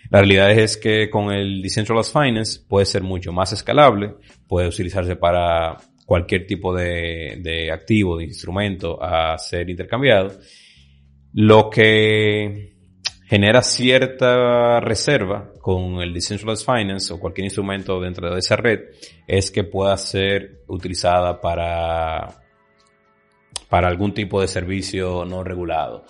La 0.09 0.19
realidad 0.19 0.51
es 0.51 0.77
que 0.77 1.09
con 1.09 1.31
el 1.31 1.61
Decentralized 1.61 2.11
Finance 2.11 2.59
puede 2.67 2.85
ser 2.85 3.03
mucho 3.03 3.31
más 3.31 3.53
escalable, 3.53 4.15
puede 4.47 4.67
utilizarse 4.67 5.15
para 5.15 5.77
cualquier 6.05 6.45
tipo 6.45 6.75
de, 6.75 7.39
de 7.41 7.71
activo, 7.71 8.17
de 8.17 8.25
instrumento 8.25 9.01
a 9.01 9.37
ser 9.37 9.69
intercambiado, 9.69 10.31
lo 11.33 11.69
que 11.69 12.70
genera 13.31 13.61
cierta 13.61 14.81
reserva 14.81 15.53
con 15.61 16.01
el 16.01 16.13
Decentralized 16.13 16.65
Finance 16.65 17.13
o 17.13 17.17
cualquier 17.17 17.45
instrumento 17.45 17.97
dentro 18.01 18.29
de 18.29 18.37
esa 18.37 18.57
red 18.57 18.89
es 19.25 19.51
que 19.51 19.63
pueda 19.63 19.95
ser 19.95 20.63
utilizada 20.67 21.39
para, 21.39 22.41
para 23.69 23.87
algún 23.87 24.13
tipo 24.13 24.41
de 24.41 24.49
servicio 24.49 25.23
no 25.23 25.45
regulado 25.45 26.03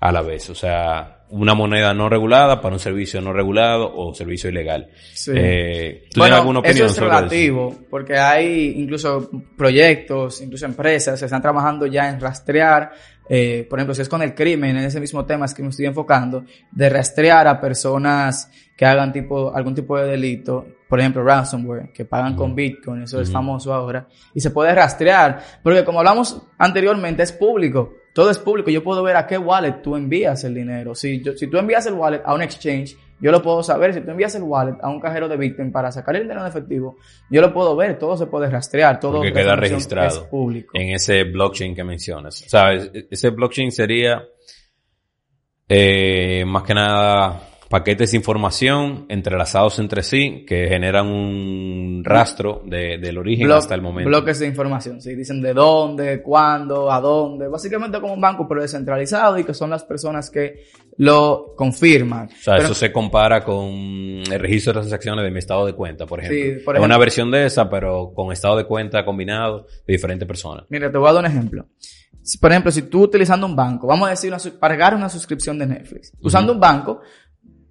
a 0.00 0.12
la 0.12 0.22
vez. 0.22 0.48
O 0.48 0.54
sea, 0.54 1.21
una 1.32 1.54
moneda 1.54 1.94
no 1.94 2.08
regulada 2.08 2.60
para 2.60 2.74
un 2.74 2.78
servicio 2.78 3.20
no 3.20 3.32
regulado 3.32 3.90
o 3.94 4.14
servicio 4.14 4.50
ilegal. 4.50 4.88
Sí. 5.14 5.32
Eh, 5.34 6.04
¿Tú 6.10 6.20
Bueno, 6.20 6.34
tienes 6.34 6.40
alguna 6.40 6.58
opinión 6.60 6.76
eso 6.76 6.86
es 6.86 6.92
sobre 6.94 7.08
eso? 7.08 7.16
relativo, 7.18 7.76
porque 7.88 8.18
hay 8.18 8.74
incluso 8.76 9.30
proyectos, 9.56 10.40
incluso 10.42 10.66
empresas 10.66 11.18
que 11.18 11.24
están 11.24 11.40
trabajando 11.40 11.86
ya 11.86 12.08
en 12.10 12.20
rastrear, 12.20 12.92
eh, 13.28 13.66
por 13.68 13.78
ejemplo, 13.78 13.94
si 13.94 14.02
es 14.02 14.08
con 14.08 14.20
el 14.20 14.34
crimen, 14.34 14.76
en 14.76 14.84
ese 14.84 15.00
mismo 15.00 15.24
tema 15.24 15.46
es 15.46 15.54
que 15.54 15.62
me 15.62 15.70
estoy 15.70 15.86
enfocando, 15.86 16.44
de 16.70 16.88
rastrear 16.90 17.46
a 17.46 17.58
personas 17.60 18.50
que 18.76 18.84
hagan 18.84 19.12
tipo, 19.12 19.54
algún 19.54 19.74
tipo 19.74 19.96
de 19.98 20.08
delito, 20.08 20.66
por 20.86 21.00
ejemplo, 21.00 21.24
ransomware, 21.24 21.92
que 21.94 22.04
pagan 22.04 22.36
con. 22.36 22.54
Bitcoin, 22.54 23.02
eso 23.04 23.20
es 23.20 23.30
famoso 23.30 23.72
ahora, 23.72 24.06
y 24.34 24.40
se 24.40 24.50
puede 24.50 24.74
rastrear, 24.74 25.42
porque 25.62 25.82
como 25.84 26.00
hablamos 26.00 26.42
anteriormente, 26.58 27.22
es 27.22 27.32
público, 27.32 27.94
todo 28.12 28.30
es 28.30 28.38
público, 28.38 28.70
yo 28.70 28.82
puedo 28.84 29.02
ver 29.02 29.16
a 29.16 29.26
qué 29.26 29.38
wallet 29.38 29.80
tú 29.82 29.96
envías 29.96 30.44
el 30.44 30.54
dinero, 30.54 30.94
si, 30.94 31.22
yo, 31.22 31.32
si 31.34 31.46
tú 31.46 31.56
envías 31.58 31.86
el 31.86 31.94
wallet 31.94 32.20
a 32.24 32.34
un 32.34 32.42
exchange, 32.42 32.96
yo 33.20 33.30
lo 33.30 33.40
puedo 33.40 33.62
saber, 33.62 33.94
si 33.94 34.00
tú 34.00 34.10
envías 34.10 34.34
el 34.34 34.42
wallet 34.42 34.74
a 34.82 34.88
un 34.90 35.00
cajero 35.00 35.28
de 35.28 35.36
Bitcoin 35.36 35.70
para 35.70 35.92
sacar 35.92 36.16
el 36.16 36.22
dinero 36.22 36.40
en 36.40 36.46
efectivo, 36.48 36.96
yo 37.30 37.40
lo 37.40 37.52
puedo 37.54 37.76
ver, 37.76 37.98
todo 37.98 38.16
se 38.16 38.26
puede 38.26 38.50
rastrear, 38.50 38.98
todo 38.98 39.18
Porque 39.18 39.32
queda 39.32 39.54
registrado 39.56 40.08
es 40.08 40.18
público. 40.28 40.72
en 40.76 40.90
ese 40.94 41.24
blockchain 41.24 41.74
que 41.74 41.84
mencionas. 41.84 42.42
O 42.44 42.48
sea, 42.48 42.72
es- 42.72 42.90
ese 43.10 43.30
blockchain 43.30 43.70
sería 43.70 44.22
eh, 45.68 46.44
más 46.46 46.64
que 46.64 46.74
nada 46.74 47.40
paquetes 47.72 48.10
de 48.10 48.18
información 48.18 49.06
entrelazados 49.08 49.78
entre 49.78 50.02
sí 50.02 50.44
que 50.46 50.68
generan 50.68 51.06
un 51.06 52.02
rastro 52.04 52.60
de- 52.66 52.98
del 52.98 53.16
origen 53.16 53.50
hasta 53.50 53.74
el 53.74 53.80
momento. 53.80 54.08
Bloques 54.10 54.38
de 54.40 54.46
información, 54.46 55.00
sí, 55.00 55.14
dicen 55.14 55.40
de 55.40 55.54
dónde, 55.54 56.20
cuándo, 56.22 56.92
a 56.92 57.00
dónde, 57.00 57.48
básicamente 57.48 57.98
como 57.98 58.12
un 58.12 58.20
banco 58.20 58.46
pero 58.46 58.60
descentralizado 58.60 59.38
y 59.38 59.44
que 59.44 59.54
son 59.54 59.70
las 59.70 59.84
personas 59.84 60.30
que 60.30 60.64
lo 60.98 61.54
confirman. 61.56 62.26
O 62.26 62.36
sea, 62.42 62.54
Pero- 62.56 62.66
eso 62.66 62.74
se 62.74 62.92
compara 62.92 63.42
con 63.42 63.70
el 63.70 64.38
registro 64.38 64.74
de 64.74 64.80
transacciones 64.80 65.24
de 65.24 65.30
mi 65.30 65.38
estado 65.38 65.64
de 65.64 65.72
cuenta, 65.72 66.04
por 66.04 66.20
ejemplo. 66.20 66.38
Sí, 66.38 66.64
por 66.64 66.74
es 66.76 66.78
una 66.78 66.86
ejemplo. 66.86 66.98
versión 66.98 67.30
de 67.30 67.46
esa, 67.46 67.70
pero 67.70 68.12
con 68.14 68.30
estado 68.32 68.56
de 68.58 68.64
cuenta 68.66 69.02
combinado 69.04 69.66
de 69.86 69.92
diferentes 69.94 70.28
personas. 70.28 70.64
Mira, 70.68 70.92
te 70.92 70.98
voy 70.98 71.08
a 71.08 71.12
dar 71.14 71.24
un 71.24 71.30
ejemplo. 71.30 71.66
Si, 72.22 72.36
por 72.38 72.50
ejemplo, 72.52 72.70
si 72.70 72.82
tú 72.82 73.02
utilizando 73.04 73.46
un 73.46 73.56
banco, 73.56 73.86
vamos 73.86 74.06
a 74.06 74.10
decir, 74.10 74.30
una, 74.32 74.38
pagar 74.60 74.94
una 74.94 75.08
suscripción 75.08 75.58
de 75.58 75.66
Netflix, 75.66 76.12
usando 76.20 76.52
un 76.52 76.60
banco, 76.60 77.00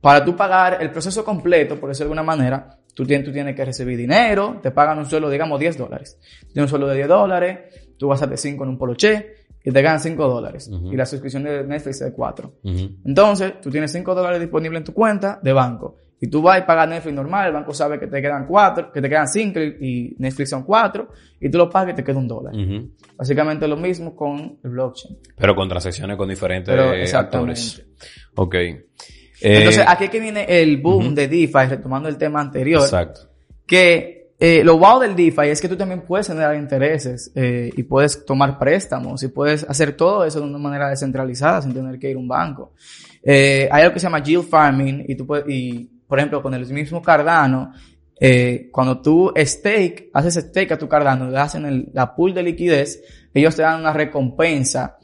para 0.01 0.25
tú 0.25 0.35
pagar 0.35 0.79
el 0.81 0.91
proceso 0.91 1.23
completo, 1.23 1.79
por 1.79 1.89
decirlo 1.89 2.13
de 2.13 2.19
alguna 2.19 2.35
manera, 2.35 2.77
tú 2.93 3.05
tienes, 3.05 3.25
tú 3.25 3.31
tienes 3.31 3.55
que 3.55 3.63
recibir 3.63 3.97
dinero, 3.97 4.59
te 4.61 4.71
pagan 4.71 4.97
un 4.97 5.05
sueldo, 5.05 5.29
digamos, 5.29 5.59
10 5.59 5.77
dólares. 5.77 6.19
Tienes 6.51 6.63
un 6.63 6.67
sueldo 6.67 6.87
de 6.87 6.95
10 6.95 7.07
dólares, 7.07 7.59
tú 7.97 8.09
gastaste 8.09 8.35
5 8.35 8.63
en 8.63 8.69
un 8.71 8.77
poloché 8.77 9.35
y 9.63 9.71
te 9.71 9.81
ganan 9.81 9.99
5 9.99 10.27
dólares. 10.27 10.69
Y 10.91 10.95
la 10.95 11.05
suscripción 11.05 11.43
de 11.43 11.63
Netflix 11.63 12.01
es 12.01 12.07
de 12.07 12.13
4. 12.13 12.53
Ujú. 12.63 12.89
Entonces, 13.05 13.61
tú 13.61 13.69
tienes 13.69 13.91
5 13.91 14.15
dólares 14.15 14.39
disponibles 14.39 14.79
en 14.79 14.83
tu 14.85 14.93
cuenta 14.93 15.39
de 15.41 15.53
banco. 15.53 15.97
Y 16.23 16.27
tú 16.27 16.41
vas 16.41 16.59
y 16.59 16.61
pagas 16.61 16.87
Netflix 16.87 17.15
normal, 17.15 17.47
el 17.47 17.53
banco 17.53 17.73
sabe 17.73 17.99
que 17.99 18.05
te 18.05 18.21
quedan 18.21 18.45
4, 18.45 18.91
que 18.91 19.01
te 19.01 19.09
quedan 19.09 19.27
5 19.27 19.59
y 19.59 20.15
Netflix 20.19 20.51
son 20.51 20.63
4, 20.63 21.09
y 21.39 21.49
tú 21.49 21.57
lo 21.57 21.67
pagas 21.67 21.93
y 21.93 21.95
te 21.95 22.03
queda 22.03 22.17
un 22.19 22.27
dólar. 22.27 22.55
Ujú. 22.55 22.91
Básicamente 23.17 23.67
lo 23.67 23.77
mismo 23.77 24.15
con 24.15 24.59
el 24.63 24.69
blockchain. 24.69 25.17
Pero 25.35 25.55
con 25.55 25.67
transacciones 25.67 26.17
con 26.17 26.29
diferentes 26.29 26.75
Pero 26.75 27.17
actores. 27.17 27.83
Ok. 28.35 28.55
Entonces, 29.41 29.81
Eh, 29.81 29.85
aquí 29.87 30.03
es 30.05 30.09
que 30.09 30.19
viene 30.19 30.45
el 30.47 30.77
boom 30.77 31.07
ujú. 31.07 31.15
de 31.15 31.27
DeFi, 31.27 31.65
retomando 31.69 32.07
el 32.09 32.17
tema 32.17 32.41
anterior, 32.41 32.81
Exacto. 32.83 33.21
que 33.65 34.21
eh, 34.39 34.63
lo 34.63 34.77
wow 34.79 34.99
del 34.99 35.15
DeFi 35.15 35.49
es 35.49 35.61
que 35.61 35.67
tú 35.69 35.75
también 35.75 36.01
puedes 36.01 36.25
generar 36.27 36.55
intereses 36.55 37.31
eh, 37.35 37.69
y 37.75 37.83
puedes 37.83 38.25
tomar 38.25 38.57
préstamos 38.57 39.21
y 39.21 39.27
puedes 39.27 39.63
hacer 39.69 39.93
todo 39.95 40.25
eso 40.25 40.39
de 40.39 40.47
una 40.47 40.57
manera 40.57 40.89
descentralizada 40.89 41.61
sin 41.61 41.73
tener 41.73 41.99
que 41.99 42.09
ir 42.09 42.15
a 42.15 42.19
un 42.19 42.27
banco. 42.27 42.73
Eh, 43.21 43.69
hay 43.71 43.83
algo 43.83 43.93
que 43.93 43.99
se 43.99 44.07
llama 44.07 44.23
yield 44.23 44.47
farming 44.47 45.05
y 45.07 45.15
tú 45.15 45.27
puedes, 45.27 45.45
y 45.47 45.87
por 46.07 46.17
ejemplo 46.17 46.41
con 46.41 46.55
el 46.55 46.65
mismo 46.73 47.03
Cardano, 47.03 47.71
eh, 48.19 48.69
cuando 48.71 48.99
tú 48.99 49.31
stake, 49.35 50.09
haces 50.13 50.35
stake 50.35 50.71
a 50.71 50.77
tu 50.77 50.87
Cardano, 50.87 51.29
le 51.29 51.37
hacen 51.37 51.65
el, 51.65 51.89
la 51.93 52.15
pool 52.15 52.33
de 52.33 52.41
liquidez, 52.41 53.01
ellos 53.33 53.55
te 53.55 53.61
dan 53.61 53.79
una 53.79 53.93
recompensa, 53.93 54.97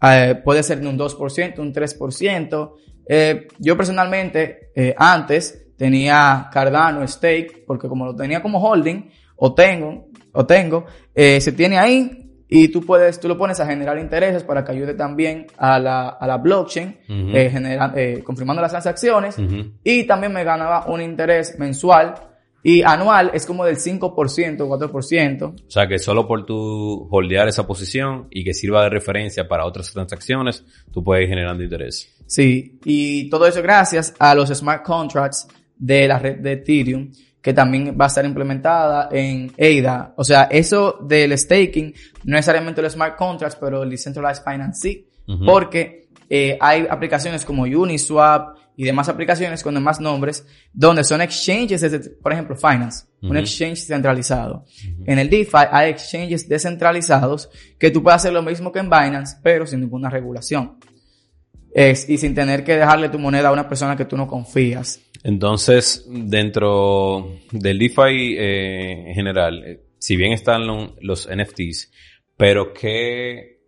eh, 0.00 0.40
puede 0.44 0.62
ser 0.62 0.80
de 0.80 0.86
un 0.86 0.96
2%, 0.96 1.58
un 1.58 1.72
3%. 1.72 2.72
Eh, 3.08 3.48
yo 3.58 3.76
personalmente, 3.76 4.70
eh, 4.74 4.94
antes 4.96 5.66
tenía 5.76 6.48
Cardano 6.52 7.06
Stake, 7.06 7.64
porque 7.66 7.88
como 7.88 8.06
lo 8.06 8.16
tenía 8.16 8.42
como 8.42 8.58
holding, 8.58 9.10
o 9.36 9.54
tengo, 9.54 10.08
o 10.32 10.46
tengo, 10.46 10.86
eh, 11.14 11.40
se 11.40 11.52
tiene 11.52 11.78
ahí 11.78 12.22
y 12.48 12.68
tú 12.68 12.80
puedes, 12.84 13.18
tú 13.20 13.28
lo 13.28 13.36
pones 13.36 13.58
a 13.60 13.66
generar 13.66 13.98
intereses 13.98 14.42
para 14.44 14.64
que 14.64 14.72
ayude 14.72 14.94
también 14.94 15.46
a 15.58 15.78
la, 15.78 16.08
a 16.10 16.26
la 16.26 16.36
blockchain, 16.38 16.96
genera- 17.50 17.92
eh, 17.96 18.22
confirmando 18.24 18.62
las 18.62 18.70
transacciones. 18.70 19.36
Y 19.84 20.04
también 20.04 20.32
me 20.32 20.44
ganaba 20.44 20.86
un 20.86 21.00
interés 21.02 21.58
mensual 21.58 22.14
y 22.68 22.82
anual 22.82 23.30
es 23.32 23.46
como 23.46 23.64
del 23.64 23.76
5%, 23.76 24.10
4%. 24.10 25.42
O 25.44 25.70
sea 25.70 25.86
que 25.86 26.00
solo 26.00 26.26
por 26.26 26.44
tu 26.44 27.06
holdear 27.12 27.46
esa 27.46 27.64
posición 27.64 28.26
y 28.28 28.42
que 28.42 28.54
sirva 28.54 28.82
de 28.82 28.90
referencia 28.90 29.46
para 29.46 29.64
otras 29.64 29.92
transacciones, 29.92 30.64
tú 30.92 31.04
puedes 31.04 31.22
ir 31.22 31.28
generando 31.28 31.62
interés. 31.62 32.12
Sí, 32.26 32.80
y 32.84 33.30
todo 33.30 33.46
eso 33.46 33.62
gracias 33.62 34.16
a 34.18 34.34
los 34.34 34.48
smart 34.48 34.82
contracts 34.82 35.46
de 35.78 36.08
la 36.08 36.18
red 36.18 36.38
de 36.38 36.54
Ethereum, 36.54 37.12
que 37.40 37.52
también 37.52 37.96
va 37.96 38.06
a 38.06 38.08
estar 38.08 38.24
implementada 38.24 39.10
en 39.12 39.52
ADA. 39.56 40.14
O 40.16 40.24
sea, 40.24 40.48
eso 40.50 40.98
del 41.02 41.38
staking, 41.38 41.94
no 42.24 42.34
necesariamente 42.34 42.82
los 42.82 42.94
smart 42.94 43.16
contracts, 43.16 43.56
pero 43.60 43.84
el 43.84 43.90
Decentralized 43.90 44.42
Finance 44.42 44.80
sí, 44.80 45.08
Ujú. 45.28 45.44
porque 45.44 46.08
eh, 46.28 46.58
hay 46.60 46.84
aplicaciones 46.90 47.44
como 47.44 47.62
Uniswap 47.62 48.56
y 48.76 48.84
demás 48.84 49.08
aplicaciones 49.08 49.62
con 49.62 49.74
demás 49.74 50.00
nombres, 50.00 50.46
donde 50.72 51.02
son 51.02 51.20
exchanges, 51.20 51.80
desde, 51.80 52.10
por 52.10 52.32
ejemplo, 52.32 52.56
Finance, 52.56 53.06
un 53.22 53.36
exchange 53.36 53.78
centralizado. 53.78 54.64
En 55.06 55.18
el 55.18 55.30
DeFi 55.30 55.66
hay 55.70 55.90
exchanges 55.90 56.48
descentralizados 56.48 57.48
que 57.78 57.90
tú 57.90 58.02
puedes 58.02 58.16
hacer 58.16 58.32
lo 58.32 58.42
mismo 58.42 58.70
que 58.70 58.80
en 58.80 58.90
Binance, 58.90 59.38
pero 59.42 59.66
sin 59.66 59.80
ninguna 59.80 60.10
regulación. 60.10 60.78
Es, 61.74 62.08
y 62.08 62.16
sin 62.16 62.34
tener 62.34 62.64
que 62.64 62.76
dejarle 62.76 63.08
tu 63.08 63.18
moneda 63.18 63.48
a 63.48 63.52
una 63.52 63.68
persona 63.68 63.96
que 63.96 64.06
tú 64.06 64.16
no 64.16 64.26
confías. 64.26 65.00
Entonces, 65.22 66.06
dentro 66.08 67.38
del 67.50 67.78
DeFi 67.78 68.36
eh, 68.38 69.08
en 69.08 69.14
general, 69.14 69.64
eh, 69.64 69.80
si 69.98 70.16
bien 70.16 70.32
están 70.32 70.66
los 71.00 71.28
NFTs, 71.28 71.90
pero 72.36 72.72
qué, 72.72 73.58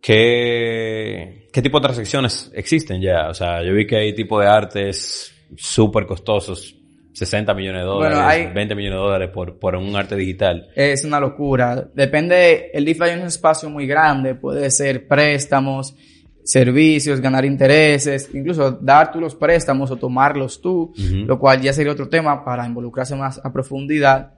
qué, 0.00 1.45
qué 1.56 1.62
tipo 1.62 1.80
de 1.80 1.84
transacciones 1.84 2.50
existen 2.52 3.00
ya. 3.00 3.30
O 3.30 3.34
sea, 3.34 3.62
yo 3.62 3.72
vi 3.72 3.86
que 3.86 3.96
hay 3.96 4.14
tipo 4.14 4.38
de 4.38 4.46
artes 4.46 5.32
súper 5.56 6.04
costosos, 6.04 6.76
60 7.14 7.54
millones 7.54 7.80
de 7.80 7.86
dólares, 7.86 8.52
20 8.52 8.74
millones 8.74 8.98
de 8.98 9.02
dólares 9.02 9.30
por, 9.32 9.58
por 9.58 9.74
un 9.74 9.96
arte 9.96 10.16
digital. 10.16 10.68
Es 10.76 11.02
una 11.06 11.18
locura. 11.18 11.88
Depende, 11.94 12.70
el 12.74 12.84
DeFi 12.84 13.04
es 13.04 13.16
un 13.20 13.26
espacio 13.28 13.70
muy 13.70 13.86
grande, 13.86 14.34
puede 14.34 14.70
ser 14.70 15.08
préstamos, 15.08 15.96
servicios, 16.44 17.22
ganar 17.22 17.46
intereses, 17.46 18.28
incluso 18.34 18.72
dar 18.72 19.10
tú 19.10 19.18
los 19.18 19.34
préstamos 19.34 19.90
o 19.90 19.96
tomarlos 19.96 20.60
tú, 20.60 20.92
lo 21.24 21.38
cual 21.38 21.62
ya 21.62 21.72
sería 21.72 21.92
otro 21.92 22.10
tema 22.10 22.44
para 22.44 22.66
involucrarse 22.66 23.16
más 23.16 23.40
a 23.42 23.50
profundidad. 23.50 24.34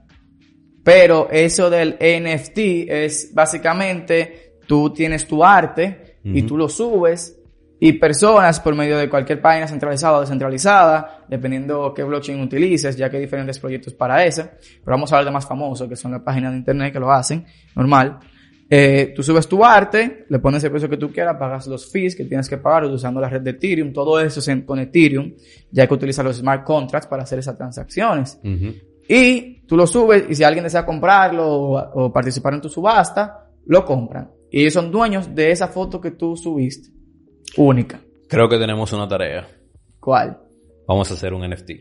Pero 0.85 1.27
eso 1.29 1.69
del 1.69 1.97
NFT 1.99 2.59
es 2.87 3.31
básicamente 3.33 4.53
tú 4.65 4.93
tienes 4.93 5.27
tu 5.27 5.43
arte 5.43 6.08
y 6.23 6.41
tú 6.43 6.57
lo 6.57 6.67
subes 6.67 7.39
y 7.79 7.93
personas 7.93 8.59
por 8.59 8.75
medio 8.75 8.97
de 8.97 9.09
cualquier 9.09 9.41
página 9.41 9.67
centralizada 9.67 10.17
o 10.17 10.21
descentralizada, 10.21 11.25
dependiendo 11.29 11.93
qué 11.93 12.03
blockchain 12.03 12.41
utilices, 12.41 12.97
ya 12.97 13.09
que 13.09 13.17
hay 13.17 13.23
diferentes 13.23 13.57
proyectos 13.57 13.93
para 13.93 14.25
eso, 14.25 14.43
pero 14.83 14.97
vamos 14.97 15.11
a 15.11 15.15
hablar 15.15 15.25
de 15.25 15.31
más 15.31 15.45
famosos, 15.45 15.87
que 15.87 15.95
son 15.95 16.11
las 16.11 16.21
páginas 16.21 16.51
de 16.51 16.57
internet 16.57 16.91
que 16.91 16.99
lo 16.99 17.11
hacen, 17.11 17.45
normal. 17.75 18.19
Eh, 18.71 19.13
tú 19.15 19.23
subes 19.23 19.47
tu 19.47 19.63
arte, 19.63 20.25
le 20.29 20.39
pones 20.39 20.63
el 20.63 20.71
precio 20.71 20.89
que 20.89 20.97
tú 20.97 21.11
quieras, 21.11 21.37
pagas 21.39 21.65
los 21.67 21.89
fees 21.89 22.15
que 22.15 22.25
tienes 22.25 22.47
que 22.47 22.57
pagar 22.57 22.85
usando 22.85 23.19
la 23.19 23.29
red 23.29 23.41
de 23.41 23.51
Ethereum, 23.51 23.93
todo 23.93 24.19
eso 24.19 24.41
se 24.41 24.63
con 24.65 24.77
Ethereum, 24.77 25.33
ya 25.71 25.87
que 25.87 25.93
utilizar 25.93 26.25
los 26.25 26.35
smart 26.35 26.63
contracts 26.65 27.07
para 27.07 27.23
hacer 27.23 27.39
esas 27.39 27.57
transacciones. 27.57 28.39
Y 29.07 29.61
tú 29.65 29.75
lo 29.75 29.87
subes 29.87 30.25
y 30.29 30.35
si 30.35 30.43
alguien 30.43 30.65
desea 30.65 30.85
comprarlo 30.85 31.47
o, 31.47 32.03
o 32.03 32.13
participar 32.13 32.53
en 32.53 32.61
tu 32.61 32.69
subasta, 32.69 33.49
lo 33.65 33.83
compran. 33.85 34.29
Y 34.51 34.61
ellos 34.61 34.73
son 34.73 34.91
dueños 34.91 35.33
de 35.33 35.51
esa 35.51 35.67
foto 35.67 36.01
que 36.01 36.11
tú 36.11 36.35
subiste 36.35 36.89
única. 37.57 38.01
Creo 38.27 38.47
que 38.49 38.57
tenemos 38.57 38.91
una 38.93 39.07
tarea. 39.07 39.47
¿Cuál? 39.99 40.39
Vamos 40.87 41.09
a 41.11 41.13
hacer 41.13 41.33
un 41.33 41.47
NFT. 41.47 41.71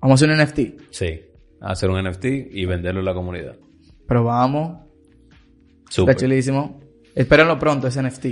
Vamos 0.00 0.22
a 0.22 0.24
hacer 0.24 0.30
un 0.30 0.44
NFT. 0.44 0.90
Sí, 0.90 1.20
a 1.60 1.72
hacer 1.72 1.90
un 1.90 2.02
NFT 2.02 2.24
y 2.50 2.64
venderlo 2.64 3.00
en 3.00 3.06
la 3.06 3.14
comunidad. 3.14 3.56
Pero 4.06 4.24
vamos. 4.24 4.78
Súper. 5.88 6.16
chulísimo. 6.16 6.80
Espérenlo 7.14 7.58
pronto 7.58 7.86
ese 7.88 8.02
NFT. 8.02 8.26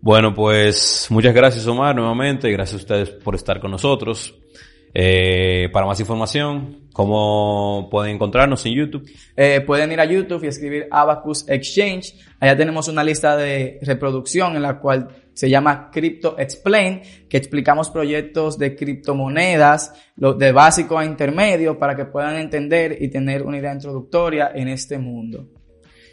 Bueno, 0.00 0.34
pues 0.34 1.06
muchas 1.10 1.34
gracias 1.34 1.66
Omar 1.66 1.96
nuevamente. 1.96 2.50
Gracias 2.50 2.74
a 2.74 2.82
ustedes 2.82 3.10
por 3.10 3.34
estar 3.34 3.60
con 3.60 3.70
nosotros. 3.70 4.34
Eh, 4.94 5.68
para 5.72 5.86
más 5.86 6.00
información, 6.00 6.88
¿cómo 6.92 7.88
pueden 7.90 8.14
encontrarnos 8.14 8.64
en 8.66 8.74
YouTube? 8.74 9.10
Eh, 9.36 9.60
pueden 9.60 9.92
ir 9.92 10.00
a 10.00 10.04
YouTube 10.04 10.44
y 10.44 10.46
escribir 10.48 10.88
Abacus 10.90 11.48
Exchange. 11.48 12.14
Allá 12.40 12.56
tenemos 12.56 12.88
una 12.88 13.04
lista 13.04 13.36
de 13.36 13.78
reproducción 13.82 14.56
en 14.56 14.62
la 14.62 14.78
cual 14.78 15.08
se 15.34 15.50
llama 15.50 15.90
Crypto 15.92 16.36
Explain, 16.38 17.02
que 17.28 17.36
explicamos 17.36 17.90
proyectos 17.90 18.58
de 18.58 18.74
criptomonedas, 18.74 19.92
de 20.16 20.52
básico 20.52 20.98
a 20.98 21.04
intermedio, 21.04 21.78
para 21.78 21.94
que 21.94 22.06
puedan 22.06 22.36
entender 22.36 22.96
y 22.98 23.08
tener 23.08 23.42
una 23.42 23.58
idea 23.58 23.74
introductoria 23.74 24.52
en 24.54 24.68
este 24.68 24.98
mundo. 24.98 25.46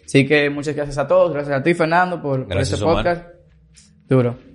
Así 0.06 0.25
que 0.25 0.50
muchas 0.50 0.75
gracias 0.75 0.98
a 0.98 1.08
todos, 1.08 1.32
gracias 1.32 1.58
a 1.58 1.63
ti 1.63 1.74
Fernando 1.74 2.22
por, 2.22 2.46
este 2.60 2.77
podcast. 2.77 3.27
Duro. 4.10 4.52